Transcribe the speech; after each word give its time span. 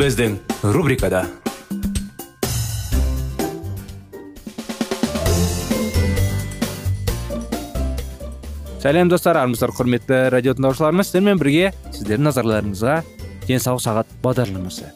Біздің 0.00 0.38
рубрикада 0.72 1.26
сәлем 8.80 9.10
достар 9.12 9.36
армысыздар 9.42 9.74
құрметті 9.76 10.20
радио 10.32 10.54
тыңдаушыларымыз 10.56 11.10
сіздермен 11.10 11.42
бірге 11.42 11.74
сіздердің 11.90 12.30
назарларыңызға 12.30 12.94
денсаулық 13.44 13.84
сағат 13.84 14.14
бағдарламасы 14.24 14.88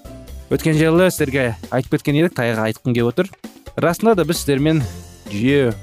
өткен 0.57 0.81
жолы 0.81 1.11
сіздерге 1.11 1.51
айтып 1.69 1.99
кеткен 1.99 2.23
едік 2.23 2.39
таяқ 2.41 2.63
айтқым 2.71 2.97
келіп 2.97 3.13
отыр 3.13 3.29
расында 3.77 4.17
да 4.17 4.25
біз 4.25 4.41
сіздермен 4.41 4.81
жиі 5.29 5.75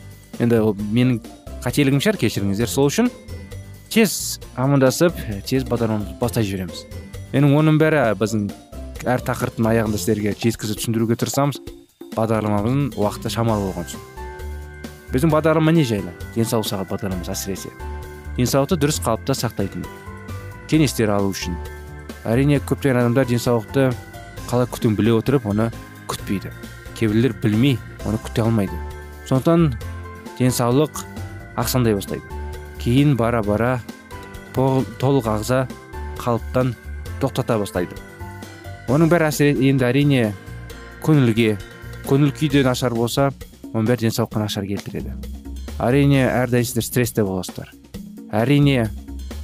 енді 0.42 0.64
ол 0.66 0.74
менің 0.82 1.22
қателігім 1.68 2.02
шығар 2.02 2.18
кешіріңіздер 2.26 2.74
сол 2.74 2.90
үшін 2.90 3.14
тез 3.94 4.42
амандасып 4.58 5.14
тез 5.46 5.70
бағдарламамызды 5.70 6.18
бастай 6.18 6.50
жібереміз 6.50 6.88
менің 7.36 7.58
оның 7.62 7.78
бәрі 7.86 8.06
біздің 8.18 8.50
әр 9.08 9.24
тақырыптың 9.26 9.68
аяғында 9.72 9.98
сіздерге 9.98 10.34
жеткізіп 10.38 10.82
түсіндіруге 10.82 11.18
тырысамыз. 11.22 11.62
Бағдарламамыздың 12.16 13.00
уақыты 13.00 13.32
шамалы 13.32 13.70
болған 13.70 13.88
соң. 13.94 14.02
Біздің 15.12 15.32
бағдарлама 15.32 15.72
не 15.76 15.84
жайлы? 15.88 16.12
Денсаулық 16.36 16.68
сағат 16.70 16.92
бағдарламасы 16.92 17.32
әсіресе. 17.34 17.72
Денсаулықты 18.38 18.78
дұрыс 18.80 19.00
қалыпта 19.04 19.36
сақтайтын 19.36 19.86
кеңестер 20.72 21.12
алу 21.12 21.32
үшін. 21.34 21.56
Әрине 22.28 22.62
көптеген 22.64 23.02
адамдар 23.02 23.28
денсаулықты 23.28 23.90
қалай 24.52 24.70
күтуін 24.72 24.96
біле 25.00 25.16
отырып 25.18 25.48
оны 25.52 25.72
күтпейді. 26.12 26.52
Кейбіреулер 27.00 27.36
білмей 27.42 27.80
оны 28.06 28.20
күте 28.24 28.44
алмайды. 28.46 28.76
Сондықтан 29.28 29.74
денсаулық 30.38 31.04
ақсаңдай 31.60 31.96
бастайды. 31.98 32.24
Кейін 32.80 33.18
бара 33.20 33.42
бара 33.44 33.80
толық 34.54 35.28
ағза 35.32 35.66
қалыптан 36.20 36.76
тоқтата 37.20 37.60
бастайды. 37.60 37.96
Оның 38.92 39.12
бәрі 39.12 39.30
әсер 39.30 39.60
енді 39.64 39.86
әрине 39.88 40.24
көңілге 41.06 41.54
көңіл 42.10 42.34
күй 42.36 42.50
де 42.52 42.64
нашар 42.66 42.92
болса 42.98 43.30
оның 43.72 43.88
бәрі 43.88 44.08
денсаулыққа 44.08 44.42
нашар 44.42 44.68
келтіреді 44.68 45.14
әрине 45.80 46.26
әрдайым 46.28 46.68
сіздер 46.68 46.88
стрессте 46.88 47.24
боласыздар 47.24 47.72
әрине 48.36 48.90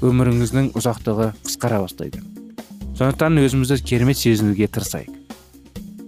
өміріңіздің 0.03 0.73
ұзақтығы 0.77 1.29
қысқара 1.47 1.79
бастайды 1.85 2.23
сондықтан 2.99 3.39
өзімізді 3.45 3.79
керемет 3.87 4.19
сезінуге 4.19 4.67
тырысайық 4.67 5.15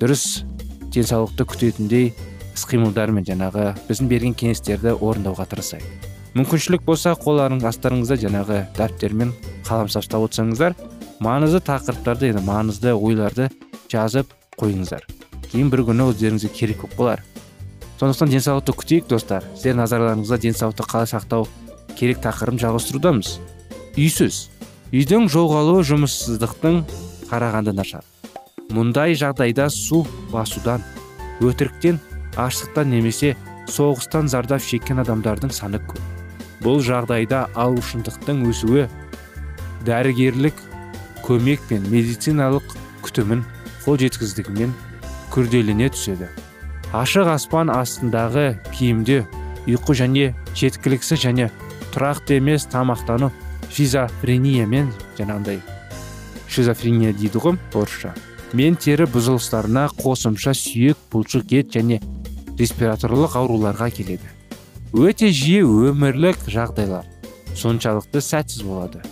дұрыс 0.03 0.43
денсаулықты 0.91 1.47
күтетіндей 1.47 2.11
іс 2.51 2.67
қимылдармен 2.67 3.23
жаңағы 3.29 3.71
біздің 3.87 4.11
берген 4.11 4.35
кеңестерді 4.35 4.97
орындауға 4.99 5.47
тырысайық 5.53 6.09
мүмкіншілік 6.35 6.83
болса 6.85 7.15
қолдарың 7.23 7.63
астарыңызда 7.71 8.19
жаңағы 8.25 8.63
дәптермен 8.77 9.31
қаламсап 9.67 10.03
ұстап 10.03 10.27
отырсаңыздар 10.27 10.75
маңызды 11.23 11.59
тақырыптарды 11.67 12.29
енді 12.31 12.43
маңызды 12.47 12.93
ойларды 12.95 13.49
жазып 13.91 14.31
қойыңыздар. 14.59 15.03
Кейін 15.49 15.71
бір 15.73 15.83
күні 15.89 16.05
өздеріңізге 16.11 16.51
керек 16.55 16.83
болып 16.83 16.95
қалар. 16.99 17.23
Сондықтан 17.99 18.31
денсаулықты 18.31 18.75
күтейік 18.79 19.09
достар. 19.11 19.43
Сіздер 19.55 19.75
назарларыңызда 19.81 20.37
денсаулықты 20.45 20.85
қалай 20.87 21.09
сақтау 21.11 21.47
керек 21.99 22.21
тақырыбын 22.23 22.61
жалғастырудамыз. 22.63 23.33
Үйсіз 23.99 24.37
үйдің 24.93 25.27
жоғалуы 25.33 25.83
жұмыссыздықтың 25.89 26.79
қарағанды 27.27 27.73
нашар. 27.75 28.05
Мұндай 28.71 29.17
жағдайда 29.19 29.67
су 29.73 30.05
басудан 30.31 30.85
өтіріктен 31.43 31.99
аштықтан 32.39 32.93
немесе 32.93 33.35
соғыстан 33.67 34.29
зардап 34.31 34.63
шеккен 34.63 35.01
адамдардың 35.03 35.51
саны 35.51 35.81
көп. 35.83 35.99
Бұл 36.63 36.79
жағдайда 36.85 37.47
алушындықтың 37.59 38.45
өсуі 38.49 38.87
дәрігерлік 39.87 40.68
көмек 41.29 41.61
пен 41.69 41.85
медициналық 41.93 42.75
күтімін 43.05 43.43
қол 43.85 43.99
жеткіздігімен 44.01 44.73
күрделене 45.29 45.91
түседі. 45.93 46.29
Ашық 46.89 47.29
аспан 47.35 47.69
астындағы 47.69 48.55
киімде 48.73 49.21
ұйқы 49.69 49.93
және 49.99 50.31
жеткіліксіз 50.57 51.21
және 51.21 51.51
тұрақты 51.93 52.39
емес 52.39 52.65
тамақтану 52.71 53.29
шизофрениямен 53.69 54.89
жаңағындай 55.19 55.61
шизофрения 56.49 57.13
дейді 57.13 57.43
ғой 57.43 57.59
орысша. 57.77 58.15
Мен 58.57 58.73
тері 58.81 59.05
бұзылыстарына 59.13 59.85
қосымша 59.99 60.55
сүйек 60.57 60.97
бұлшық 61.13 61.53
ет 61.59 61.69
және 61.77 62.01
респираторлық 62.57 63.37
ауруларға 63.37 63.91
келеді. 63.93 64.25
Өте 64.97 65.29
жиі 65.29 65.61
өмірлік 65.93 66.41
жағдайлар 66.49 67.05
соншалықты 67.53 68.25
сәтсіз 68.25 68.65
болады. 68.65 69.05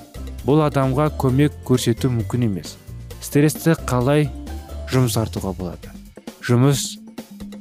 Бұл 0.48 0.64
адамға 0.64 1.10
көмек 1.20 1.56
көрсету 1.68 2.10
мүмкін 2.14 2.48
емес. 2.48 2.78
Стрессті 3.20 3.76
қалай 3.90 4.30
жұмсартуға 4.94 5.52
болады? 5.58 5.92
Жұмыс 6.48 6.96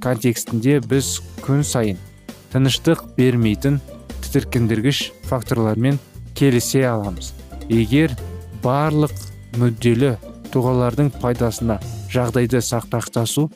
контекстінде 0.04 0.78
біз 0.86 1.16
күн 1.42 1.64
сайын 1.66 1.98
тыныштық 2.52 3.02
бермейтін 3.16 3.80
тітіркендіргіш 4.22 5.10
факторлармен 5.26 5.98
келісе 6.38 6.84
аламыз. 6.86 7.32
Егер 7.66 8.14
барлық 8.62 9.14
мүдделі 9.58 10.14
тұлғалардың 10.54 11.10
пайдасына 11.18 11.80
жағдайды 12.12 12.62
сақтақтасу 12.62 13.48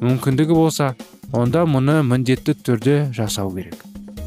мүмкіндігі 0.00 0.56
болса 0.56 0.94
онда 1.36 1.66
мұны 1.68 2.00
міндетті 2.08 2.56
түрде 2.64 2.96
жасау 3.12 3.52
керек. 3.52 3.82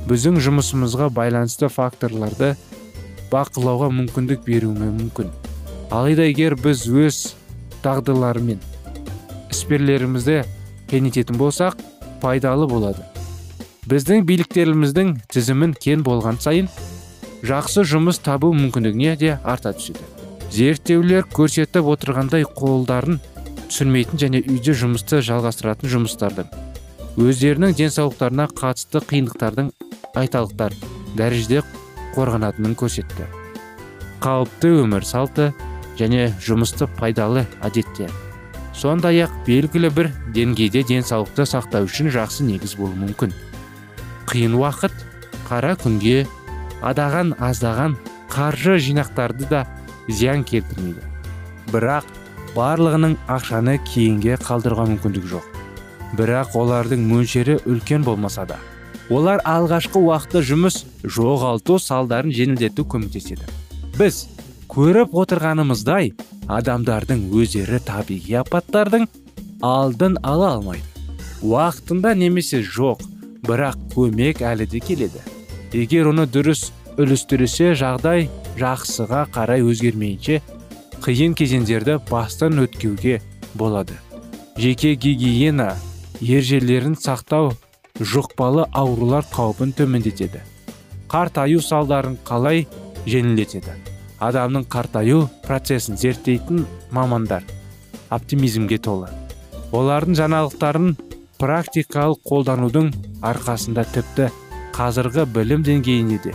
Біздің 0.06 0.38
жұмысымызға 0.44 1.10
байланысты 1.16 1.70
факторларды 1.72 2.54
бақылауға 3.32 3.90
мүмкіндік 3.96 4.44
беруі 4.46 4.92
мүмкін. 4.92 5.32
Алайда 5.92 6.28
егер 6.30 6.56
біз 6.60 6.84
өз 6.88 7.20
дағдыларымен 7.84 8.60
ісперлерімізді 9.52 10.42
кеңейтетін 10.92 11.40
болсақ 11.40 11.80
пайдалы 12.22 12.68
болады. 12.70 13.04
Біздің 13.90 14.26
биліктеріміздің 14.30 15.14
тізімін 15.32 15.76
кен 15.82 16.04
болған 16.06 16.40
сайын 16.44 16.70
жақсы 17.44 17.84
жұмыс 17.88 18.22
табу 18.24 18.52
мүмкіндігіне 18.54 19.16
де 19.20 19.38
арта 19.44 19.74
түседі. 19.76 20.04
Зерттеулер 20.52 21.26
көрсетіп 21.32 21.88
отырғандай 21.96 22.46
қолдарын 22.46 23.22
түсірмейтін 23.72 24.22
және 24.22 24.44
үйде 24.44 24.76
жұмысты 24.76 25.22
жалғастыратын 25.26 25.92
жұмыстардың 25.96 26.52
өздерінің 27.20 27.76
денсаулықтарына 27.76 28.48
қатысты 28.56 29.02
қиындықтардың 29.08 29.72
айталықтар 30.20 30.76
дәрежеде 31.20 31.64
қорғанатынын 32.16 32.76
көрсетті. 32.80 33.30
Қалыпты 34.22 34.76
өмір 34.84 35.08
салты 35.08 35.52
және 36.00 36.30
жұмысты 36.42 36.90
пайдалы 37.00 37.48
әдеттер 37.62 38.12
сондай 38.82 39.22
ақ 39.26 39.34
белгілі 39.46 39.92
бір 39.94 40.10
деңгейде 40.36 40.82
денсаулықты 40.88 41.46
сақтау 41.46 41.86
үшін 41.86 42.10
жақсы 42.14 42.46
негіз 42.48 42.74
болуы 42.80 42.98
мүмкін. 42.98 43.34
Қиын 44.32 44.56
уақыт 44.58 44.96
қара 45.50 45.76
күнге 45.78 46.26
адаған 46.82 47.36
аздаған 47.38 47.98
қаржы 48.32 48.80
жинақтарды 48.82 49.50
да 49.52 49.66
зиян 50.08 50.46
келтірмейді. 50.48 51.04
Бірақ 51.72 52.08
барлығының 52.56 53.18
ақшаны 53.30 53.78
кейінге 53.86 54.40
қалдыруға 54.42 54.88
мүмкіндік 54.96 55.28
жоқ. 55.30 55.46
Бірақ 56.18 56.56
олардың 56.58 57.06
мөлшері 57.12 57.60
үлкен 57.70 58.08
болмаса 58.08 58.48
да. 58.48 58.58
Олар 59.12 59.44
алғашқы 59.46 60.00
уақытта 60.00 60.42
жұмыс 60.48 60.86
жоғалту 61.04 61.80
салдарын 61.80 62.34
жеңілдету 62.36 62.86
көмектеседі. 62.86 63.48
Біз 63.98 64.26
көріп 64.72 65.16
отырғанымыздай 65.22 66.14
адамдардың 66.52 67.26
өздері 67.36 67.82
табиғи 67.86 68.38
апаттардың 68.42 69.08
алдын 69.62 70.18
ала 70.24 70.56
алмайды. 70.56 70.86
Уақытында 71.42 72.14
немесе 72.16 72.62
жоқ 72.62 73.02
бірақ 73.48 73.78
көмек 73.96 74.44
әлі 74.46 74.68
де 74.70 74.80
келеді. 74.80 75.22
Егер 75.74 76.12
оны 76.12 76.28
дұрыс 76.30 76.70
үлестірсе 77.00 77.72
жағдай 77.80 78.28
жақсыға 78.60 79.26
қарай 79.34 79.64
өзгермейінше 79.66 80.42
қиын 81.02 81.34
кезеңдерді 81.38 81.98
бастан 82.12 82.62
өткеуге 82.62 83.22
болады. 83.56 83.98
Жеке 84.58 84.94
гигиена 84.96 85.74
ержелерін 86.22 86.94
сақтау 87.00 87.56
жұқпалы 87.98 88.68
аурулар 88.72 89.26
қаупін 89.32 89.74
төмендетеді. 89.74 90.44
Қартаю 91.12 91.60
салдарын 91.60 92.14
қалай 92.24 92.62
жеңілдетеді? 93.04 93.74
Адамның 94.24 94.64
қартаю 94.72 95.26
процесін 95.44 95.98
зерттейтін 96.00 96.64
мамандар 96.96 97.44
оптимизмге 98.16 98.78
толы. 98.80 99.10
Олардың 99.76 100.16
жаңалықтарын 100.22 100.96
практикалық 101.42 102.24
қолданудың 102.32 102.90
арқасында 103.28 103.84
тіпті 103.92 104.30
қазіргі 104.78 105.28
білім 105.36 105.68
деңгейіне 105.68 106.22
де. 106.24 106.34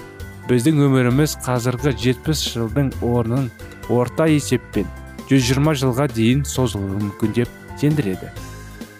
Біздің 0.50 0.84
өміріміз 0.90 1.38
қазіргі 1.46 1.96
70 1.96 2.46
жылдың 2.52 2.92
орнын 3.00 3.48
орта 3.88 4.28
есеппен 4.28 4.88
120 5.30 5.80
жылға 5.86 6.10
дейін 6.12 6.44
созылуы 6.44 7.00
мүмкін 7.00 7.32
деп 7.40 7.60
сендіреді. 7.80 8.28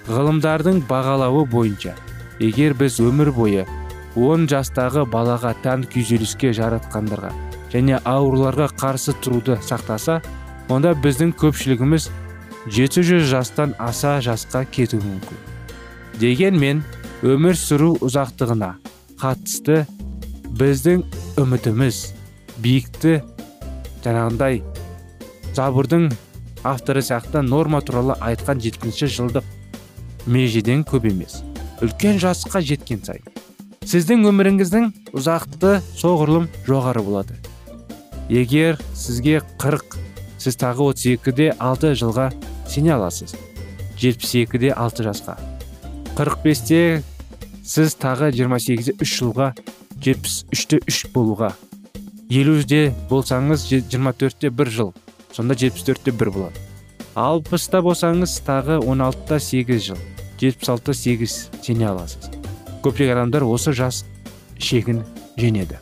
Ғылымдардың 0.09 0.87
бағалауы 0.89 1.45
бойынша 1.53 1.93
егер 2.41 2.73
біз 2.79 2.97
өмір 3.05 3.33
бойы 3.37 3.67
10 4.17 4.47
жастағы 4.49 5.05
балаға 5.13 5.53
тән 5.65 5.85
күйзеліске 5.93 6.55
жаратқандарға 6.57 7.35
және 7.73 7.99
ауруларға 8.09 8.71
қарсы 8.81 9.13
тұруды 9.21 9.59
сақтаса 9.65 10.23
онда 10.73 10.95
біздің 11.05 11.35
көпшілігіміз 11.37 12.09
700 12.73 13.29
жастан 13.31 13.75
аса 13.79 14.17
жасқа 14.25 14.65
кетуі 14.73 15.05
мүмкін. 15.05 15.39
Дегенмен 16.19 16.83
өмір 17.27 17.59
сүру 17.61 17.93
ұзақтығына 18.03 18.73
қатысты 19.21 19.85
біздің 20.57 21.05
үмітіміз 21.43 22.01
биікті 22.65 23.19
жаңағындай 24.03 24.63
забырдың 25.57 26.09
авторы 26.65 27.05
сияқты 27.05 27.45
норма 27.45 27.83
туралы 27.85 28.17
айтқан 28.25 28.65
жеткінші 28.65 29.13
жылдық 29.21 29.47
межеден 30.27 30.83
көп 30.89 31.11
емес 31.13 31.43
үлкен 31.85 32.17
жасқа 32.23 32.65
жеткен 32.65 33.05
сайын. 33.05 33.36
Сіздің 33.87 34.25
өміріңіздің 34.27 34.89
ұзақты 35.15 35.77
соғұрлым 35.95 36.49
жоғары 36.67 37.05
болады. 37.07 37.37
Егер 38.29 38.81
сізге 38.99 39.39
40 39.63 39.95
сіз 40.43 40.59
тағы 40.59 40.89
32-де 40.91 41.53
6 41.55 41.93
жылға 42.01 42.31
сене 42.67 42.97
аласыз. 42.97 43.37
72-де 44.01 44.73
6 44.75 45.07
жасқа. 45.07 45.37
45-те 46.19 47.03
сіз 47.63 47.95
тағы 48.03 48.33
28-де 48.35 48.97
3 48.99 49.15
жылға 49.21 49.53
73-те 50.03 50.81
3 50.83 51.03
болуға. 51.15 51.53
50-де 52.31 52.91
болсаңыз 53.11 53.69
24-те 53.71 54.51
1 54.51 54.73
жыл 54.79 54.95
сонда 55.33 55.55
74-те 55.55 56.11
1 56.11 56.35
болады. 56.35 56.65
60-та 57.15 57.85
болсаңыз 57.87 58.41
тағы 58.49 58.81
16-та 58.83 59.39
8 59.39 59.79
жыл 59.91 60.03
76-та 60.43 60.95
8 60.95 61.39
сене 61.63 61.89
аласыз. 61.89 62.36
Көптеген 62.87 63.19
адамдар 63.19 63.43
осы 63.43 63.73
жас 63.75 64.05
шегін 64.63 65.03
женеді 65.35 65.81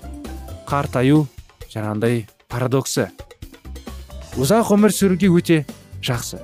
қартаю 0.64 1.26
жаңағындай 1.68 2.22
парадоксы 2.48 3.10
ұзақ 4.40 4.72
өмір 4.78 4.94
сүруге 4.96 5.28
өте 5.36 5.58
жақсы 6.00 6.40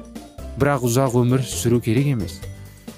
бірақ 0.60 0.84
ұзақ 0.90 1.16
өмір 1.22 1.46
сүру 1.48 1.80
керек 1.80 2.12
емес 2.12 2.36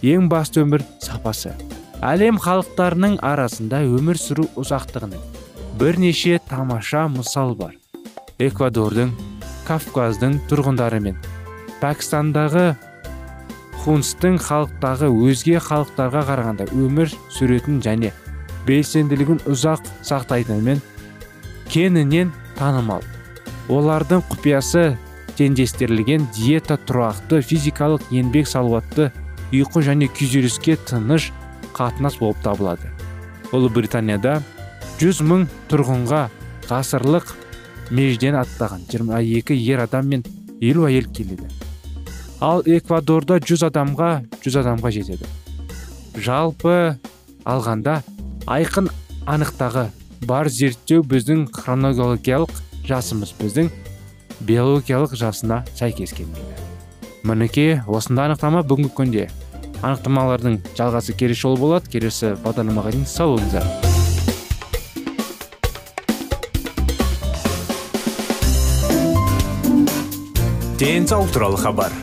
ең 0.02 0.26
басты 0.32 0.64
өмір 0.66 0.82
сапасы 1.04 1.54
әлем 2.02 2.40
халықтарының 2.42 3.20
арасында 3.22 3.84
өмір 3.86 4.18
сүру 4.18 4.48
ұзақтығының 4.58 5.22
бірнеше 5.78 6.40
тамаша 6.50 7.06
мысал 7.14 7.54
бар 7.54 7.76
эквадордың 8.42 9.14
кавказдың 9.68 10.40
тұрғындары 10.50 10.98
мен 11.04 11.20
пәкістандағы 11.78 12.72
хунстың 13.82 14.36
халықтағы 14.38 15.08
өзге 15.26 15.58
халықтарға 15.62 16.20
қарағанда 16.28 16.68
өмір 16.78 17.10
сүретін 17.34 17.80
және 17.82 18.12
белсенділігін 18.66 19.40
ұзақ 19.50 19.88
сақтайтынымен 20.06 20.78
кеңінен 21.72 22.30
танымал. 22.58 23.02
Олардың 23.72 24.22
құпиясы 24.30 24.92
теңдестірілген 25.38 26.28
диета 26.36 26.76
тұрақты 26.86 27.40
физикалық 27.42 28.06
еңбек 28.14 28.46
салауатты 28.50 29.10
ұйқы 29.52 29.82
және 29.88 30.08
күйзеліске 30.14 30.76
тыныш 30.86 31.30
қатынас 31.74 32.20
болып 32.20 32.38
табылады. 32.44 32.92
Ұлыбританияда 33.52 34.38
100 35.00 35.24
мың 35.26 35.48
тұрғынға 35.72 36.22
ғасырлық 36.70 37.34
межден 37.90 38.38
аттаған 38.38 38.86
22 38.92 39.58
ер 39.58 39.84
адам 39.88 40.08
мен 40.14 40.24
елу 40.60 40.86
әйел 40.86 41.10
келеді. 41.12 41.50
Ал 42.42 42.64
эквадорда 42.66 43.38
100 43.38 43.68
адамға 43.68 44.08
100 44.42 44.56
адамға 44.64 44.90
жетеді. 44.90 45.28
Жалпы 46.18 46.96
алғанда 47.46 48.00
айқын 48.50 48.90
анықтағы 49.30 49.86
бар 50.26 50.50
зерттеу 50.50 51.04
біздің 51.06 51.46
хронологиялық 51.54 52.50
жасымыз 52.88 53.36
біздің 53.38 53.70
биологиялық 54.42 55.14
жасына 55.14 55.62
сәйкес 55.78 56.16
келмейді. 56.18 56.58
Мінекей 57.22 57.78
осындай 57.86 58.26
анықтама 58.26 58.66
бүгінгі 58.66 58.90
күнде. 58.98 59.30
Анықтамалардың 59.82 60.58
жалғасы 60.78 61.14
келесі 61.14 61.46
жолы 61.46 61.62
болады. 61.62 61.90
Келесі 61.94 62.34
бағдарламаға 62.42 62.90
дейін 62.90 63.06
сау 63.06 63.36
болыңыздар. 63.36 63.66
Денсаулық 70.82 71.30
туралы 71.30 71.62
хабар. 71.62 72.02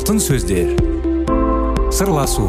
Алтын 0.00 0.16
сөздер. 0.16 0.70
Сырласу 1.92 2.46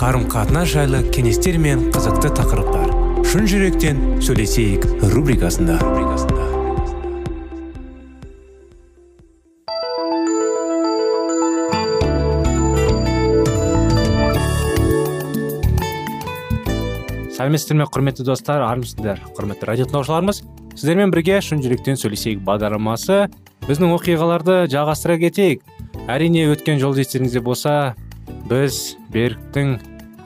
қарым 0.00 0.22
қатынас 0.32 0.70
жайлы 0.72 1.02
кеңестер 1.12 1.58
мен 1.60 1.82
қызықты 1.92 2.30
тақырыптар. 2.38 2.94
Шын 3.28 3.44
жүректен 3.50 3.98
сөйлесейік 4.24 4.86
рубрикасында. 5.12 5.76
Сәлеметсіздер 17.36 17.76
ме 17.82 17.90
құрметті 17.92 18.24
достар? 18.24 18.64
Армысыздар 18.70 19.20
құрметті 19.36 19.68
радио 19.68 19.90
тыңдаушыларымыз. 19.90 20.40
Сіздермен 20.78 21.12
бірге 21.12 21.42
шын 21.44 21.60
жүректен 21.60 22.00
сөйлесейік 22.00 22.40
бағдарламасы. 22.48 23.26
Біздің 23.68 23.92
оқиғаларды 23.98 24.62
жалғастыра 24.72 25.20
кетейік. 25.26 25.68
Әрине 26.08 26.46
өткен 26.52 26.80
жолды 26.80 27.04
естеріңізде 27.04 27.42
болса 27.44 27.94
біз 28.48 28.96
беріктің 29.12 29.76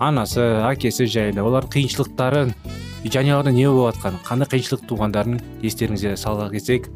анасы 0.02 0.42
әкесі 0.68 1.06
жайлы 1.10 1.42
олардың 1.42 1.72
қиыншылықтарын 1.74 2.52
жанұяларда 3.04 3.52
не 3.52 3.66
болып 3.68 3.96
жатқанын 3.96 4.22
қандай 4.24 4.50
қиыншылық 4.54 4.86
туғандарын 4.88 5.40
естеріңізге 5.62 6.16
сала 6.16 6.48
кетсек. 6.52 6.88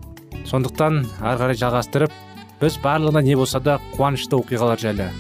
Сондықтан 0.49 1.03
ары 1.21 1.41
қарай 1.43 1.59
жалғастырып 1.61 2.15
біз 2.63 2.79
барлығына 2.85 3.23
не 3.23 3.37
болса 3.37 3.61
да 3.61 3.79
қуанышты 3.97 4.39
оқиғалар 4.39 4.81
жайлы 4.81 5.11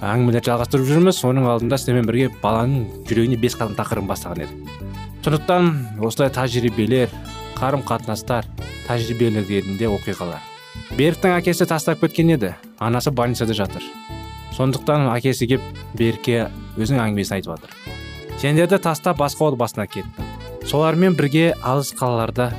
әңгімелерді 0.00 0.50
жалғастырып 0.50 0.88
жүрміз. 0.88 1.20
Соның 1.20 1.48
алдында 1.50 1.78
сіздермен 1.78 2.08
бірге 2.08 2.30
баланың 2.42 3.04
жүрегіне 3.10 3.40
бес 3.40 3.58
қадам 3.58 3.76
тақырыбын 3.78 4.08
бастаған 4.14 4.46
едік. 4.46 4.78
Сондықтан 5.24 5.72
осылай 6.00 6.32
тәжірибелер 6.32 7.12
қарым 7.60 7.84
қатынастар 7.84 8.48
тәжірибелерінде 8.88 9.92
оқиғалар. 9.92 10.49
Беріктің 10.98 11.36
әкесі 11.38 11.66
тастап 11.68 12.00
кеткен 12.04 12.32
еді. 12.34 12.54
Анасы 12.78 13.10
больницада 13.10 13.54
жатыр. 13.56 13.84
Сондықтан 14.56 15.08
әкесі 15.14 15.48
келіп 15.50 15.82
берікке 15.98 16.48
өзінің 16.76 17.04
әңгімесін 17.06 17.36
айтып 17.38 17.54
жатыр. 17.54 17.76
Сендерді 18.40 18.78
тастап 18.82 19.20
басқа 19.20 19.50
отбасына 19.50 19.86
кеттім. 19.86 20.26
Солармен 20.66 21.16
бірге 21.18 21.54
алыс 21.62 21.92
қалаларда 21.96 22.50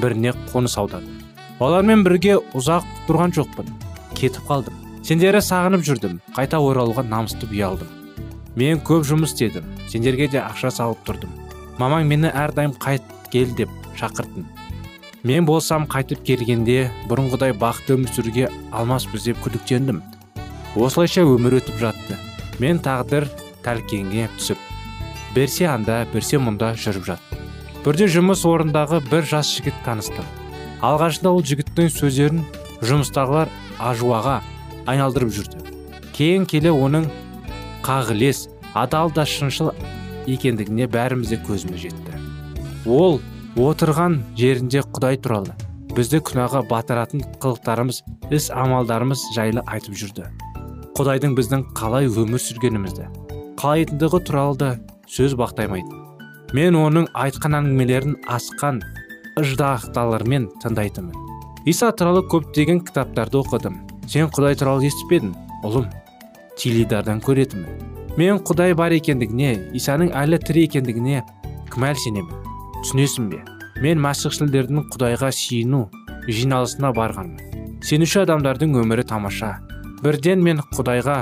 біріне 0.00 0.34
қоныс 0.52 0.78
аудардым. 0.80 1.20
Олармен 1.60 2.04
бірге 2.04 2.38
ұзақ 2.56 2.84
тұрған 3.08 3.36
жоқпын. 3.36 3.70
Кетіп 4.16 4.48
қалдым. 4.48 4.76
Сендерді 5.06 5.40
сағынып 5.44 5.84
жүрдім. 5.86 6.18
Қайта 6.36 6.60
оралуға 6.60 7.04
намысты 7.06 7.48
ұялдым. 7.48 7.88
Мен 8.56 8.80
көп 8.80 9.04
жұмыс 9.08 9.34
істедім. 9.34 9.66
Сендерге 9.92 10.28
де 10.32 10.40
ақша 10.40 10.72
салып 10.72 11.04
тұрдым. 11.08 11.32
Мамаң 11.78 12.08
мені 12.08 12.32
әрдайым 12.32 12.72
қайт 12.80 13.04
кел 13.32 13.52
деп 13.56 13.72
шақыртын. 14.00 14.46
Мен 15.26 15.46
болсам 15.46 15.88
қайтып 15.90 16.20
келгенде 16.22 16.84
бұрынғыдай 17.10 17.50
бақытты 17.58 17.96
өмір 17.96 18.12
сүруге 18.14 18.44
алмаспыз 18.70 19.24
деп 19.26 19.40
күдіктендім. 19.42 19.98
Осылайша 20.78 21.24
өмір 21.26 21.56
өтіп 21.58 21.80
жатты. 21.80 22.14
Мен 22.62 22.78
тағдыр 22.78 23.26
тәлкенге 23.64 24.28
түсіп 24.36 24.62
берсе 25.34 25.66
анда 25.66 26.04
берсе 26.12 26.38
мұнда 26.38 26.70
жүріп 26.78 27.10
жаттым. 27.10 27.42
Бірде 27.82 28.06
жұмыс 28.06 28.46
орындағы 28.46 29.02
бір 29.10 29.26
жас 29.26 29.50
жігіт 29.56 29.74
таныстым. 29.84 30.24
Алғашында 30.86 31.34
ол 31.34 31.42
жігіттің 31.42 31.90
сөздерін 31.90 32.44
жұмыстағылар 32.86 33.50
ажуаға 33.82 34.40
айналдырып 34.86 35.34
жүрді. 35.34 35.60
Кейін 36.14 36.46
келе 36.46 36.70
оның 36.70 37.10
қағылес 37.82 38.46
адал 38.78 39.10
да 39.10 39.26
шыншыл 39.26 39.74
екендігіне 40.30 40.86
бәріміз 40.86 41.34
де 41.34 41.40
көзіміз 41.42 41.88
жетті. 41.88 42.20
Ол 42.86 43.20
отырған 43.56 44.20
жерінде 44.36 44.82
құдай 44.92 45.16
туралы. 45.20 45.54
Бізді 45.96 46.20
күнәға 46.28 46.60
батыратын 46.68 47.22
қылықтарымыз 47.40 48.02
іс 48.36 48.50
амалдарымыз 48.52 49.22
жайлы 49.36 49.64
айтып 49.64 49.96
жүрді. 49.96 50.26
Құдайдың 50.96 51.36
біздің 51.38 51.62
қалай 51.76 52.08
өмір 52.08 52.40
сүргенімізді 52.40 53.08
қалайтындығы 53.56 54.20
туралы 54.28 54.56
да 54.60 54.70
сөз 55.08 55.34
бақтаймайтын 55.40 56.54
мен 56.56 56.76
оның 56.76 57.08
айтқан 57.16 57.56
әңгімелерін 57.58 58.18
асқан 58.30 58.82
ыждақталармен 59.40 60.46
тыңдайтынмын. 60.62 61.24
Иса 61.66 61.90
туралы 61.96 62.22
көптеген 62.30 62.84
кітаптарды 62.86 63.40
оқыдым. 63.40 63.80
Сен 64.06 64.30
құдай 64.30 64.56
туралы 64.60 64.86
естіпедің 64.86 65.32
ұлым? 65.66 65.88
Теледидардан 66.56 67.20
көретінмін. 67.24 67.82
Мен 68.16 68.40
құдай 68.46 68.76
бар 68.78 68.94
екендігіне 68.96 69.72
исаның 69.76 70.12
әлі 70.16 70.40
тірі 70.44 70.68
екендігіне 70.70 71.24
күмәл 71.72 71.98
сенемін 72.04 72.45
түсінесің 72.86 73.30
бе? 73.32 73.40
мен 73.82 73.98
мәсіхшілдердің 73.98 74.84
құдайға 74.92 75.32
сиыну 75.34 75.88
жиналысына 76.30 76.92
барғанмын. 76.94 77.80
Сенуші 77.82 78.20
адамдардың 78.22 78.76
өмірі 78.78 79.02
тамаша. 79.10 79.56
Бірден 80.04 80.44
мен 80.44 80.62
құдайға 80.70 81.16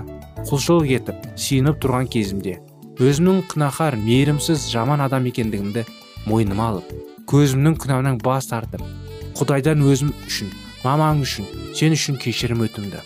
құлшылық 0.44 0.90
етіп 0.98 1.24
сиынып 1.40 1.80
тұрған 1.80 2.10
кезімде 2.12 2.58
өзімнің 3.00 3.40
күнәһар 3.48 3.96
мейірімсіз 4.02 4.68
жаман 4.74 5.00
адам 5.06 5.24
екендігімді 5.30 5.86
мойныма 6.28 6.68
алып 6.74 6.92
көзімнің 7.32 7.78
күнәмнан 7.80 8.20
бас 8.22 8.50
тартып 8.52 8.84
құдайдан 9.40 9.82
өзім 9.88 10.12
үшін 10.28 10.52
мамаң 10.84 11.24
үшін 11.24 11.48
сен 11.72 11.96
үшін 11.96 12.20
кешірім 12.20 12.66
өтінді. 12.68 13.00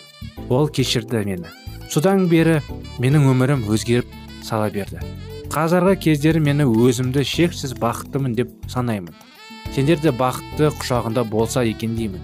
Ол 0.50 0.66
кешірді 0.68 1.22
мені. 1.30 1.54
Содан 1.88 2.26
бері 2.28 2.58
менің 2.98 3.30
өмірім 3.30 3.64
өзгеріп 3.70 4.10
сала 4.42 4.68
берді. 4.74 5.00
Қазіргі 5.52 5.96
кездері 6.04 6.40
мені 6.44 6.66
өзімді 6.68 7.24
шексіз 7.24 7.74
бақыттымын 7.80 8.34
деп 8.38 8.50
санаймын. 8.70 9.14
Сендер 9.74 10.00
де 10.02 10.12
бақытты 10.12 10.70
құшағында 10.80 11.24
болса 11.28 11.64
екен 11.64 11.96
деймін. 11.96 12.22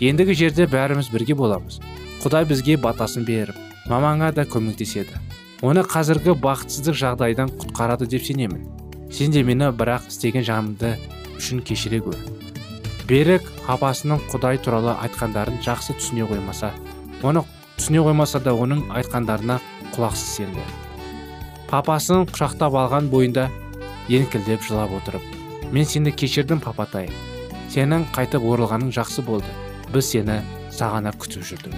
Ендігі 0.00 0.34
жерде 0.34 0.66
бәріміз 0.66 1.12
бірге 1.12 1.34
боламыз. 1.38 1.80
Құдай 2.22 2.46
бізге 2.48 2.76
батасын 2.76 3.26
беріп 3.28 3.56
мамаңа 3.90 4.32
да 4.34 4.44
көмектеседі. 4.44 5.18
Оны 5.62 5.84
қазіргі 5.86 6.36
бақытсыздық 6.42 6.98
жағдайдан 6.98 7.52
құтқарады 7.58 8.08
деп 8.10 8.24
сенемін. 8.24 8.66
Сен 9.12 9.30
де 9.30 9.44
мені 9.44 9.72
бірақ 9.76 10.08
істеген 10.08 10.46
жағымды 10.46 10.96
үшін 11.36 11.60
кешіре 11.66 12.00
көр 12.00 12.16
берік 13.12 13.48
апасының 13.68 14.22
құдай 14.30 14.60
туралы 14.62 14.94
айтқандарын 15.04 15.58
жақсы 15.64 15.96
түсіне 15.98 16.24
қоймаса 16.30 16.70
оны 17.22 17.42
түсіне 17.76 18.00
қоймаса 18.06 18.40
да 18.40 18.54
оның 18.56 18.86
айтқандарына 18.94 19.58
құлақсыз 19.92 20.38
сенді. 20.38 20.64
Папасын 21.72 22.26
құшақтап 22.30 22.76
алған 22.76 23.08
бойында 23.12 23.48
еңкілдеп 24.12 24.62
жылап 24.68 24.92
отырып 25.00 25.72
мен 25.72 25.88
сені 25.88 26.12
кешірдім 26.12 26.60
папатай. 26.60 27.08
Сенің 27.72 28.04
қайтып 28.12 28.44
оралғаның 28.44 28.92
жақсы 28.92 29.24
болды. 29.24 29.48
Біз 29.92 30.12
сені 30.12 30.42
сағана 30.72 31.14
күтіп 31.16 31.46
жүрдік 31.48 31.76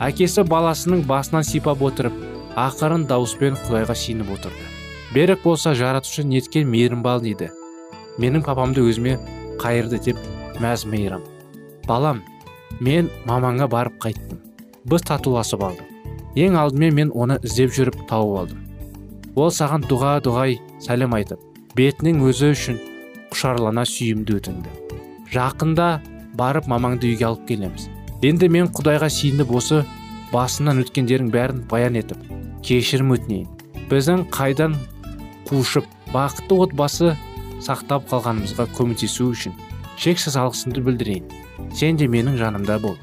әкесі 0.00 0.44
баласының 0.44 1.06
басынан 1.08 1.44
сипап 1.46 1.80
отырып 1.82 2.16
ақырын 2.60 3.06
дауыспен 3.08 3.56
құдайға 3.64 3.96
сиынып 3.96 4.32
отырды. 4.34 4.66
Берік 5.14 5.42
болса 5.44 5.72
жаратушы 5.74 6.24
неткен 6.24 6.68
мейірбан 6.68 7.22
дейді. 7.24 7.50
Менің 8.20 8.44
папамды 8.44 8.84
өзіме 8.84 9.16
қайырды 9.60 10.02
деп 10.04 10.20
мәз 10.60 10.84
мейрам 10.88 11.24
балам 11.88 12.22
мен 12.80 13.10
мамаңа 13.24 13.68
барып 13.70 13.98
қайттым. 14.02 14.40
Біз 14.84 15.08
татуласып 15.08 15.62
алдық. 15.62 15.88
Ең 16.36 16.56
алдымен 16.60 16.94
мен 16.94 17.12
оны 17.14 17.38
іздеп 17.42 17.72
жүріп 17.72 18.02
тауып 18.10 18.40
алдым. 18.42 18.65
Ол 19.36 19.50
саған 19.52 19.84
дұға 19.84 20.16
дұғай 20.24 20.56
сәлем 20.80 21.12
айтып 21.12 21.42
бетінің 21.76 22.22
өзі 22.24 22.48
үшін 22.54 22.78
құшарлана 23.32 23.82
сүйімді 23.84 24.38
өтінді. 24.38 24.70
Жақында 25.28 25.88
барып 26.40 26.68
мамаңды 26.72 27.10
үйге 27.10 27.26
алып 27.28 27.42
келеміз. 27.50 27.90
Енді 28.24 28.48
мен 28.48 28.70
құдайға 28.72 29.10
сиініп 29.12 29.52
осы 29.58 29.82
басынан 30.32 30.80
өткендердің 30.84 31.28
бәрін 31.34 31.64
баян 31.68 31.98
етіп 32.00 32.22
кешірім 32.64 33.12
өтінейін. 33.18 33.50
Біздің 33.90 34.24
қайдан 34.32 34.78
қушып 35.50 35.84
бақытты 36.14 36.56
отбасы 36.64 37.12
сақтап 37.66 38.08
қалғанымызға 38.08 38.70
көмектесу 38.78 39.28
үшін 39.34 39.52
шексіз 40.00 40.38
алғысымды 40.40 40.80
білдірейін. 40.86 41.28
Сен 41.76 42.00
де 42.00 42.08
менің 42.08 42.38
жанымда 42.40 42.78
бол. 42.80 42.96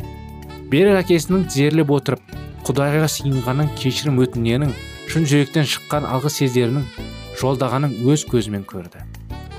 Берік 0.74 0.98
әкесінің 1.04 1.46
тізерлеп 1.52 1.94
отырып 1.94 2.34
құдайға 2.66 3.12
сиынғанын 3.12 3.70
кешірім 3.78 4.22
өтінгенін 4.26 4.74
шын 5.14 5.28
жүректен 5.30 5.68
шыққан 5.70 6.08
алғыс 6.10 6.40
сездерінің 6.40 6.86
жолдағанын 7.38 7.92
өз 8.10 8.24
көзімен 8.32 8.64
көрді. 8.66 9.04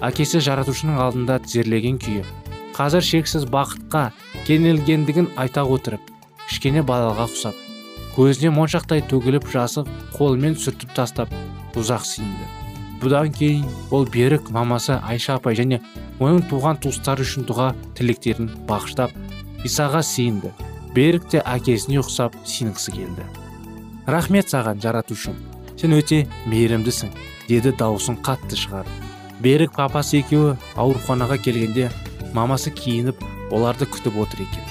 Әкесі 0.02 0.40
жаратушының 0.42 0.96
алдында 0.99 1.37
тізерлеген 1.44 2.00
күйі 2.02 2.25
қазір 2.75 3.04
шексіз 3.06 3.44
бақытқа 3.54 4.08
кенелгендігін 4.49 5.28
айта 5.38 5.62
отырып 5.62 6.11
кішкене 6.49 6.82
балаға 6.88 7.28
ұқсап 7.28 7.61
көзіне 8.16 8.50
моншақтай 8.56 9.04
төгіліп 9.12 9.46
жасы 9.52 9.84
қолымен 10.16 10.58
сүртіп 10.58 10.90
тастап 10.99 11.30
ұзақ 11.78 12.02
сүйінді. 12.11 12.50
Бұдан 13.04 13.30
кейін 13.38 13.70
ол 13.94 14.11
берік 14.11 14.50
мамасы 14.50 14.99
айша 15.06 15.38
апай 15.38 15.54
және 15.54 15.78
оның 16.18 16.49
туған 16.50 16.82
туыстары 16.82 17.23
үшін 17.23 17.46
дұға 17.46 17.70
тілектерін 17.94 18.50
бағыштап 18.66 19.14
исаға 19.62 20.02
сиынды 20.02 20.50
берік 20.99 21.30
те 21.30 21.46
әкесіне 21.46 22.02
ұқсап 22.02 22.42
сиынгісі 22.42 22.99
келді. 22.99 23.44
Рахмет 24.06 24.50
саған 24.52 24.80
жаратушым. 24.84 25.37
Сен 25.80 25.94
өте 25.96 26.25
мейірімдісің 26.50 27.12
деді 27.49 27.73
дауысын 27.78 28.18
қатты 28.25 28.58
шығарып. 28.58 28.90
Берік 29.40 29.75
папасы 29.76 30.20
екеуі 30.20 30.56
ауруханаға 30.76 31.38
келгенде 31.42 31.90
мамасы 32.37 32.70
киініп 32.70 33.23
оларды 33.50 33.88
күтіп 33.88 34.18
отыр 34.23 34.44
екен. 34.44 34.64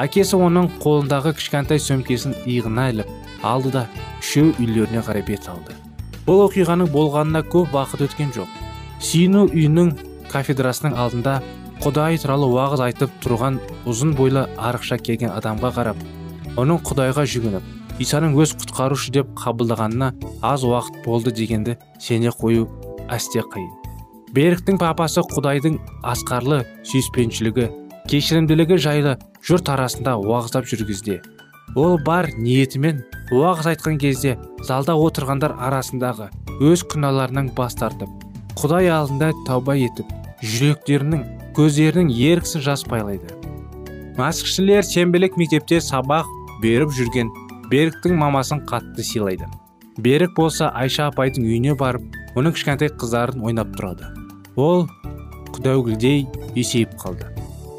Әкесі 0.00 0.36
оның 0.38 0.70
қолындағы 0.82 1.34
кішкентай 1.38 1.80
сөмкесін 1.82 2.36
иығына 2.44 2.88
іліп 2.92 3.44
алды 3.46 3.72
да 3.74 3.86
үшеу 4.20 4.52
үйлеріне 4.58 5.02
қарай 5.06 5.24
бет 5.26 5.48
алды. 5.48 5.76
Бұл 6.26 6.46
оқиғаның 6.48 6.90
болғанына 6.92 7.44
көп 7.52 7.74
уақыт 7.76 8.06
өткен 8.08 8.32
жоқ. 8.36 8.48
Сүйіну 9.04 9.46
үйінің 9.52 9.92
кафедрасының 10.32 10.96
алдында 10.98 11.40
құдай 11.84 12.18
туралы 12.22 12.48
уағыз 12.54 12.82
айтып 12.88 13.14
тұрған 13.24 13.60
ұзын 13.90 14.14
бойлы 14.16 14.46
арықша 14.56 14.98
келген 14.98 15.34
адамға 15.34 15.72
қарап 15.76 16.04
оның 16.56 16.80
құдайға 16.86 17.26
жүгініп 17.28 17.83
исаның 18.02 18.34
өз 18.42 18.56
құтқарушы 18.58 19.12
деп 19.14 19.30
қабылдағанына 19.38 20.10
аз 20.42 20.64
уақыт 20.66 21.04
болды 21.04 21.30
дегенді 21.34 21.76
сене 22.00 22.32
қою 22.34 22.66
әсте 23.12 23.44
қиын. 23.52 23.70
Беріктің 24.34 24.80
папасы 24.82 25.22
құдайдың 25.30 25.78
асқарлы 26.02 26.64
сүйіспеншілігі 26.90 27.68
кешірімділігі 28.10 28.80
жайлы 28.82 29.14
жұрт 29.46 29.70
арасында 29.72 30.16
уағыздап 30.18 30.66
жүргізде 30.68 31.20
ол 31.78 31.96
бар 32.04 32.28
ниетімен 32.36 33.04
уағыз 33.32 33.70
айтқан 33.72 33.96
кезде 34.02 34.34
залда 34.66 34.96
отырғандар 35.00 35.54
арасындағы 35.68 36.28
өз 36.68 36.84
күнәларынан 36.90 37.52
бас 37.56 37.78
тартып 37.78 38.10
құдай 38.60 38.90
алдында 38.92 39.30
тауба 39.46 39.78
етіп 39.80 40.10
жүректерінің 40.42 41.24
көздерінің 41.56 42.12
еріксіз 42.12 42.66
жас 42.66 42.84
пайлайды 42.90 43.38
мәсіхшілер 44.18 44.84
сенбілік 44.86 45.38
мектепте 45.40 45.80
сабақ 45.82 46.28
беріп 46.62 46.92
жүрген 46.98 47.32
беріктің 47.74 48.14
мамасын 48.14 48.60
қатты 48.68 49.02
сыйлайды. 49.02 49.48
Берік 49.98 50.36
болса 50.36 50.68
айша 50.78 51.08
апайдың 51.10 51.46
үйіне 51.48 51.74
барып 51.78 52.36
оның 52.38 52.54
кішкентай 52.54 52.92
қыздарын 52.94 53.42
ойнап 53.42 53.72
тұрады. 53.74 54.12
Ол 54.54 54.86
құдәугілдей 55.56 56.22
есейіп 56.54 56.94
қалды. 57.00 57.26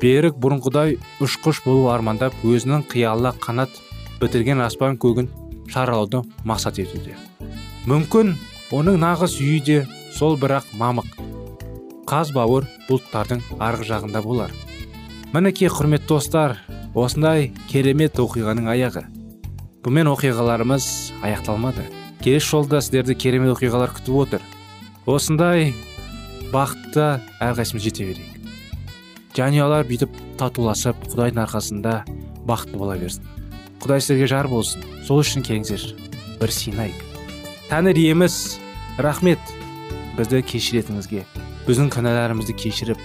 Берік 0.01 0.35
бұрынғыдай 0.43 0.97
ұшқыш 1.23 1.63
болу 1.63 1.87
армандап 1.93 2.35
өзінің 2.43 2.83
қиялына 2.91 3.31
қанат 3.39 3.79
бітірген 4.19 4.65
аспан 4.65 4.99
көгін 4.99 5.31
шарлауды 5.71 6.25
мақсат 6.43 6.81
етуде. 6.83 7.15
Мүмкін 7.87 8.35
оның 8.75 8.99
нағыз 8.99 9.39
үйі 9.39 9.63
де 9.63 9.81
сол 10.17 10.35
бірақ 10.41 10.75
мамық 10.75 11.07
қаз 12.09 12.35
бауыр 12.35 12.67
бұлттардың 12.89 13.47
арғы 13.63 13.87
жағында 13.95 14.27
болар. 14.27 14.51
Мінекей 15.31 15.71
құрметті 15.71 16.17
достар 16.17 16.59
осындай 16.93 17.53
керемет 17.71 18.19
оқиғаның 18.19 18.73
аяғы. 18.75 19.07
Бұмен 19.85 20.09
оқиғаларымыз 20.09 20.87
аяқталмады. 21.21 21.85
Келесі 22.25 22.49
жолда 22.49 22.81
сіздерді 22.81 23.15
керемет 23.15 23.53
оқиғалар 23.53 23.93
күтіп 23.93 24.17
отыр. 24.23 24.45
Осындай 25.05 25.73
бақытты 26.49 27.21
әрқайсымыз 27.39 27.85
жете 27.85 28.09
берейік. 28.09 28.51
Жанұялар 29.37 29.85
бүйтіп 29.85 30.13
татуласып 30.41 31.05
құдайдың 31.11 31.45
арқасында 31.45 31.99
бақытты 32.49 32.81
бола 32.81 32.97
берсін. 32.97 33.27
Құдай 33.83 34.01
сіздерге 34.01 34.31
жар 34.31 34.49
болсын. 34.49 34.81
Сол 35.05 35.21
үшін 35.21 35.45
келіңіздер. 35.45 35.91
Бір 36.41 36.55
сыйынайық 36.55 37.05
тәңір 37.69 37.97
иеміз 37.97 38.59
рахмет. 39.01 39.41
Бізді 40.15 40.41
кешіретіңізге 40.47 41.23
біздің 41.65 41.89
күнәларымызды 41.91 42.53
кешіріп 42.55 43.01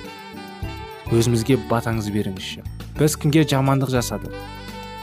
өзімізге 1.17 1.57
батаңыз 1.71 2.11
беріңізші. 2.15 2.63
Біз 3.01 3.17
кімге 3.19 3.43
жамандық 3.49 3.91
жасадық. 3.91 4.37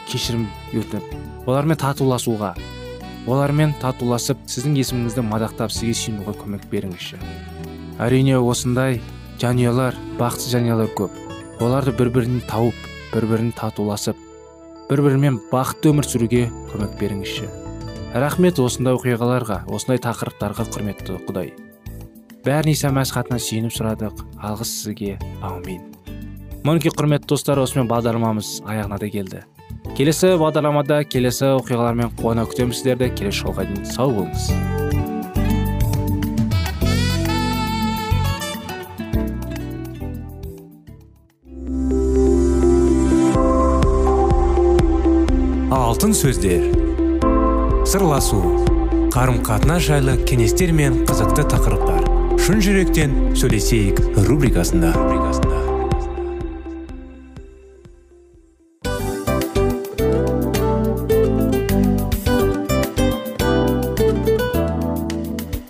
Кешірім 0.07 0.47
өтініп 0.75 1.47
олармен 1.47 1.77
татуласуға 1.79 2.53
олармен 3.27 3.73
татуласып 3.81 4.39
сіздің 4.47 4.77
есіміңізді 4.81 5.23
мадақтап 5.27 5.73
сізге 5.73 5.95
сүйінуге 5.99 6.35
көмек 6.39 6.63
беріңізші. 6.71 7.19
Әрине 7.99 8.37
осындай 8.39 9.01
жанұялар 9.41 9.97
бақытсыз 10.19 10.55
жанұялар 10.55 10.93
көп. 10.95 11.11
Оларды 11.59 11.91
бір 11.97 12.11
бірін 12.15 12.39
тауып 12.47 12.87
бір 13.13 13.27
бірін 13.33 13.51
татуласып 13.57 14.19
бір 14.87 15.03
бірімен 15.03 15.41
бақытты 15.51 15.91
өмір 15.91 16.07
сүруге 16.07 16.45
көмек 16.71 16.95
беріңізші. 17.01 17.49
Рахмет 18.15 18.61
осындай 18.63 18.95
оқиғаларға 18.95 19.65
осындай 19.67 19.99
тақырыптарға 20.07 20.69
құрметті 20.71 21.19
құдай. 21.27 21.51
Бәрін 22.47 22.71
иса 22.71 22.93
мәсіх 22.95 23.27
сүйініп 23.27 23.75
сұрадық. 23.75 24.23
Алғыс 24.39 24.71
сізге. 24.85 25.17
Аумин 25.43 25.83
мінекей 26.67 26.91
құрметті 26.91 27.29
достар 27.31 27.59
осымен 27.61 27.87
бағдарламамыз 27.87 28.61
аяғына 28.67 28.97
да 28.99 29.07
келді. 29.11 29.43
Келесі 29.95 30.33
бағдарламада 30.41 31.03
келесі 31.07 31.53
оқиғалармен 31.57 32.11
қуана 32.19 32.43
күтеміз. 32.49 32.81
Сіздерді 32.81 33.11
келесі 33.15 33.45
жолға 33.45 33.63
дейін 33.69 33.85
сау 33.87 34.11
болыңыз. 34.17 34.49
Алтын 45.71 46.13
сөздер. 46.13 46.67
Сырласу. 47.87 48.41
Қарым 49.15 49.39
қатынас 49.45 49.87
жайлы 49.87 50.17
кеңестер 50.29 50.73
мен 50.75 51.01
қызықты 51.07 51.47
тақырыптар. 51.53 52.05
Шын 52.37 52.61
жүректен 52.61 53.15
сөйлесейік 53.39 54.03
рубрикасында. 54.27 54.91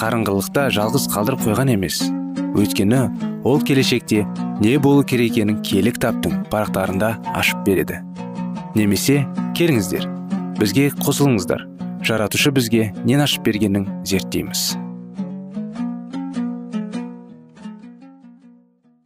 қарыңғылықта 0.00 0.70
жалғыз 0.72 1.06
қалдырып 1.12 1.42
қойған 1.44 1.74
емес. 1.74 2.00
Өйткені 2.56 3.00
ол 3.44 3.60
келешекте 3.60 4.24
не 4.60 4.78
болу 4.80 5.04
керек 5.04 5.34
екенін 5.34 5.60
киелі 5.60 5.92
кітаптың 5.92 6.46
парақтарында 6.52 7.10
ашып 7.36 7.60
береді. 7.66 8.00
Немесе 8.74 9.26
келіңіздер 9.58 10.06
бізге 10.56 10.88
қосылыңыздар. 11.04 11.66
Жаратушы 12.04 12.52
бізге 12.56 12.86
нен 13.04 13.20
ашып 13.20 13.44
бергенін 13.44 13.84
зерттейміз. 14.08 14.70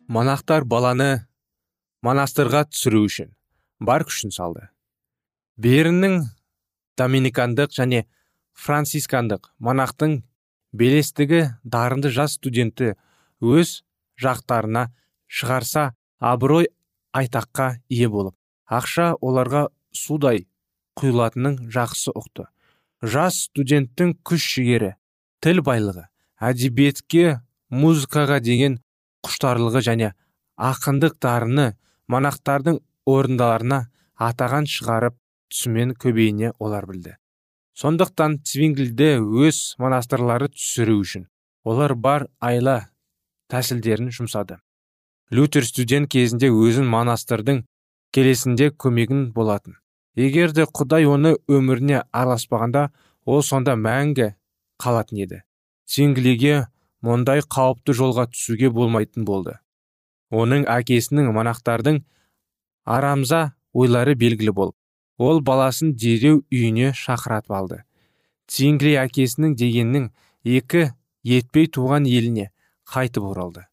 Монахтар 0.06 0.62
баланы 0.62 1.24
монастырға 2.06 2.68
түсіру 2.70 3.02
үшін 3.08 3.32
бар 3.82 4.06
күшін 4.06 4.30
салды. 4.34 4.68
Берінің 5.58 6.20
доминикандық 6.98 7.74
және 7.74 8.04
францискандық 8.54 9.50
монахтың 9.58 10.20
белестігі 10.74 11.42
дарынды 11.62 12.10
жас 12.10 12.34
студентті 12.38 12.94
өз 13.40 13.82
жақтарына 14.20 14.88
шығарса 15.30 15.92
абырой 16.18 16.68
айтаққа 17.14 17.78
ие 17.88 18.08
болып. 18.10 18.34
Ақша 18.66 19.14
оларға 19.22 19.68
судай 19.94 20.46
құйылатынын 20.98 21.70
жақсы 21.74 22.14
ұқты. 22.14 22.48
Жас 23.02 23.44
студенттің 23.48 24.16
күш 24.26 24.46
жігері 24.56 24.94
тіл 25.44 25.60
байлығы 25.66 26.08
әдебиетке 26.40 27.40
музыкаға 27.70 28.40
деген 28.42 28.78
құштарлығы 29.26 29.82
және 29.84 30.12
ақындық 30.70 31.18
дарыны 31.22 31.66
монахтардың 32.08 32.80
орындаларына 33.08 33.80
атаған 34.28 34.68
шығарып 34.70 35.16
түсімен 35.52 35.94
көбейіне 36.00 36.52
олар 36.58 36.86
білді. 36.88 37.16
Сондықтан 37.74 38.38
цвингльді 38.46 39.16
өз 39.18 39.74
монастырлары 39.82 40.46
түсіру 40.54 41.00
үшін 41.02 41.24
олар 41.66 41.94
бар 41.98 42.28
айла 42.38 42.76
тәсілдерін 43.50 44.12
жұмсады. 44.14 44.60
Лютер 45.34 45.66
студент 45.66 46.10
кезінде 46.12 46.52
өзін 46.52 46.86
монастырдың 46.92 47.64
келесінде 48.14 48.70
көмегін 48.70 49.32
болатын. 49.34 49.74
Егер 50.14 50.54
де 50.54 50.68
құдай 50.70 51.08
оны 51.10 51.34
өміріне 51.50 52.04
араласпағанда 52.12 52.86
ол 53.26 53.42
сонда 53.42 53.74
мәңгі 53.74 54.30
қалатын 54.78 55.24
еді. 55.24 55.42
Цвинглиге 55.90 56.68
мұндай 57.02 57.42
қауіпті 57.42 57.96
жолға 57.98 58.28
түсуге 58.30 58.70
болмайтын 58.70 59.26
болды. 59.26 59.58
Оның 60.30 60.68
әкесінің 60.70 61.32
монахтардың 61.34 62.04
арамза 62.86 63.42
ойлары 63.74 64.14
белгілі 64.14 64.54
болып 64.54 64.78
ол 65.18 65.40
баласын 65.40 65.94
дереу 65.94 66.42
үйіне 66.50 66.92
шақыратып 66.92 67.54
алды. 67.54 67.82
Цингли 68.46 68.96
әкесінің 69.00 69.54
дегеннің 69.56 70.10
екі 70.44 70.90
етпей 71.24 71.66
туған 71.66 72.06
еліне 72.08 72.50
қайтып 72.90 73.24
оралды. 73.24 73.64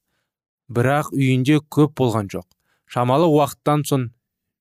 Бірақ 0.72 1.12
үйінде 1.12 1.60
көп 1.70 1.98
болған 2.00 2.30
жоқ. 2.32 2.48
Шамалы 2.88 3.28
уақыттан 3.28 3.84
соң 3.88 4.10